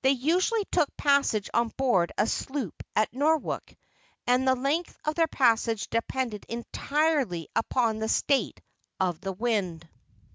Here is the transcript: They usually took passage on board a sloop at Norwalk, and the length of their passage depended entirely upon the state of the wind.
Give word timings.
They 0.00 0.12
usually 0.12 0.64
took 0.72 0.96
passage 0.96 1.50
on 1.52 1.68
board 1.76 2.10
a 2.16 2.26
sloop 2.26 2.82
at 2.96 3.12
Norwalk, 3.12 3.74
and 4.26 4.48
the 4.48 4.54
length 4.56 4.96
of 5.04 5.14
their 5.14 5.28
passage 5.28 5.90
depended 5.90 6.46
entirely 6.48 7.48
upon 7.54 7.98
the 7.98 8.08
state 8.08 8.62
of 8.98 9.20
the 9.20 9.34
wind. 9.34 9.86